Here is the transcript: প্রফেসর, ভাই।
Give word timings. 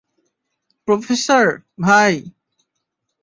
প্রফেসর, 0.87 1.45
ভাই। 1.81 2.13